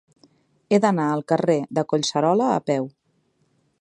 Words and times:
He 0.69 0.79
d'anar 0.85 1.05
al 1.17 1.21
carrer 1.31 1.57
de 1.79 1.83
Collserola 1.93 2.49
a 2.55 2.65
peu. 2.71 2.89